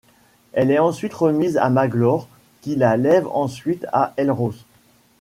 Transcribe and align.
Elle 0.53 0.71
est 0.71 0.79
ensuite 0.79 1.13
remise 1.13 1.57
à 1.57 1.69
Maglor, 1.69 2.27
qui 2.61 2.75
la 2.75 2.97
lègue 2.97 3.27
ensuite 3.27 3.85
à 3.93 4.15
Elros. 4.17 4.55